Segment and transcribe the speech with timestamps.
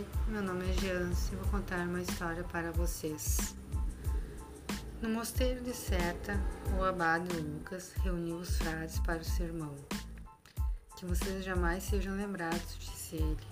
[0.00, 3.54] Oi, meu nome é Jeans e vou contar uma história para vocês.
[5.02, 6.40] No mosteiro de Seta,
[6.78, 9.76] o abade Lucas reuniu os frades para o sermão.
[10.96, 13.46] Que vocês jamais sejam lembrados, disse ele.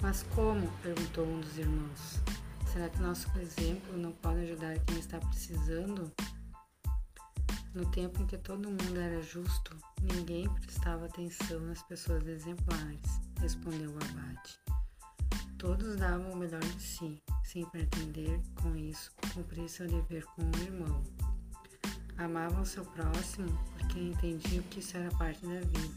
[0.00, 0.66] Mas como?
[0.82, 2.18] perguntou um dos irmãos.
[2.72, 6.10] Será que nosso exemplo não pode ajudar quem está precisando?
[7.74, 13.90] No tempo em que todo mundo era justo, ninguém prestava atenção nas pessoas exemplares, respondeu
[13.90, 14.63] o abade.
[15.64, 20.62] Todos davam o melhor de si, sem pretender, com isso, cumprir seu dever com o
[20.62, 21.02] irmão.
[22.18, 25.94] Amavam seu próximo porque entendiam que isso era parte da vida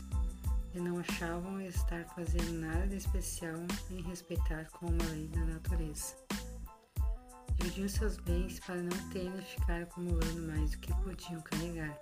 [0.73, 3.57] e não achavam estar fazendo nada de especial
[3.91, 6.15] em respeitar como uma lei da natureza.
[7.57, 11.99] Dividiam seus bens para não terem de ficar acumulando mais do que podiam carregar,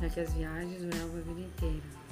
[0.00, 2.05] já que as viagens duravam a vida inteira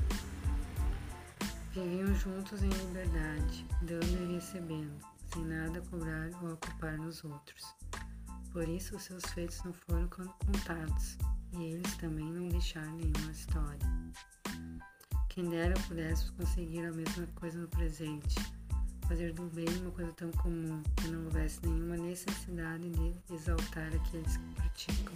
[1.75, 4.95] Viviam juntos em liberdade, dando e recebendo,
[5.33, 7.65] sem nada cobrar ou ocupar nos outros.
[8.53, 11.19] Por isso, seus feitos não foram contados,
[11.52, 13.91] e eles também não deixaram nenhuma história.
[15.29, 18.37] Quem dera pudéssemos conseguir a mesma coisa no presente,
[19.09, 24.37] fazer do bem uma coisa tão comum que não houvesse nenhuma necessidade de exaltar aqueles
[24.37, 25.13] que praticam.